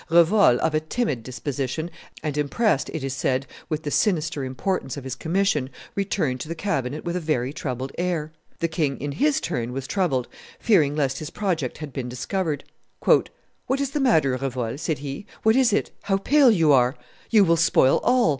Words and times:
Revol, 0.09 0.57
of 0.57 0.73
a 0.73 0.79
timid 0.79 1.21
disposition, 1.21 1.91
and 2.23 2.35
impressed, 2.35 2.89
it 2.89 3.03
is 3.03 3.13
said, 3.13 3.45
with 3.69 3.83
the 3.83 3.91
sinister 3.91 4.43
importance 4.43 4.97
of 4.97 5.03
his 5.03 5.13
commission, 5.13 5.69
returned 5.93 6.39
to 6.39 6.47
the 6.47 6.55
cabinet 6.55 7.05
with 7.05 7.15
a 7.15 7.19
very 7.19 7.53
troubled 7.53 7.91
air. 7.99 8.31
The 8.61 8.67
king, 8.67 8.99
in 8.99 9.11
his 9.11 9.39
turn, 9.39 9.73
was 9.73 9.85
troubled, 9.85 10.27
fearing 10.59 10.95
lest 10.95 11.19
his 11.19 11.29
project 11.29 11.77
had 11.77 11.93
been 11.93 12.09
discovered. 12.09 12.63
"What 13.05 13.79
is 13.79 13.91
the 13.91 13.99
matter, 13.99 14.35
Revol?" 14.35 14.79
said 14.79 14.97
he; 14.97 15.27
"what 15.43 15.55
is 15.55 15.71
it? 15.71 15.91
How 16.01 16.17
pale 16.17 16.49
you 16.49 16.71
are! 16.71 16.95
You 17.29 17.43
will 17.43 17.55
spoil 17.55 17.99
all. 18.01 18.29